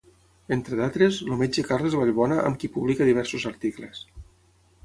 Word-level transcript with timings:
Entre 0.55 0.77
d'altres, 0.79 1.19
el 1.25 1.37
metge 1.41 1.65
Carles 1.69 1.97
Vallbona 1.99 2.39
amb 2.47 2.61
qui 2.65 2.73
publica 2.79 3.09
diversos 3.11 3.47
articles. 3.55 4.05